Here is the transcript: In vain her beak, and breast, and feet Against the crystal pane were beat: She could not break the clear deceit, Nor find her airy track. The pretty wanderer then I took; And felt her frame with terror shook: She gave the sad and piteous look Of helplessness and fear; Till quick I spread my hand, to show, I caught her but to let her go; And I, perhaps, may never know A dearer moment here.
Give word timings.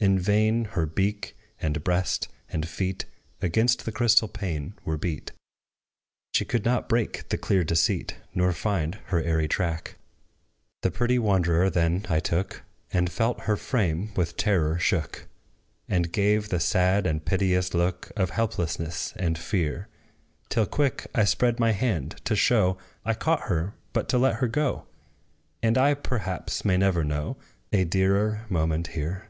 In 0.00 0.18
vain 0.18 0.64
her 0.64 0.84
beak, 0.86 1.36
and 1.60 1.84
breast, 1.84 2.26
and 2.48 2.66
feet 2.66 3.04
Against 3.40 3.84
the 3.84 3.92
crystal 3.92 4.26
pane 4.26 4.74
were 4.84 4.96
beat: 4.96 5.30
She 6.32 6.44
could 6.46 6.64
not 6.64 6.88
break 6.88 7.28
the 7.28 7.38
clear 7.38 7.62
deceit, 7.62 8.16
Nor 8.34 8.52
find 8.52 8.96
her 9.06 9.22
airy 9.22 9.46
track. 9.46 9.96
The 10.82 10.90
pretty 10.90 11.20
wanderer 11.20 11.70
then 11.70 12.04
I 12.08 12.18
took; 12.18 12.64
And 12.92 13.12
felt 13.12 13.42
her 13.42 13.56
frame 13.56 14.10
with 14.16 14.36
terror 14.38 14.76
shook: 14.78 15.28
She 15.88 16.00
gave 16.00 16.48
the 16.48 16.60
sad 16.60 17.06
and 17.06 17.24
piteous 17.24 17.74
look 17.74 18.10
Of 18.16 18.30
helplessness 18.30 19.12
and 19.16 19.38
fear; 19.38 19.86
Till 20.48 20.66
quick 20.66 21.06
I 21.14 21.24
spread 21.24 21.60
my 21.60 21.72
hand, 21.72 22.16
to 22.24 22.34
show, 22.34 22.76
I 23.04 23.12
caught 23.14 23.42
her 23.42 23.74
but 23.92 24.08
to 24.08 24.18
let 24.18 24.36
her 24.36 24.48
go; 24.48 24.86
And 25.62 25.78
I, 25.78 25.94
perhaps, 25.94 26.64
may 26.64 26.78
never 26.78 27.04
know 27.04 27.36
A 27.70 27.84
dearer 27.84 28.46
moment 28.48 28.88
here. 28.88 29.28